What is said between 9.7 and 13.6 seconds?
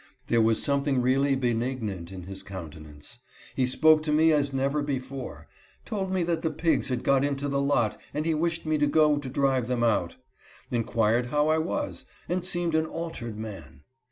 out; inquired how I was, and seemed an altered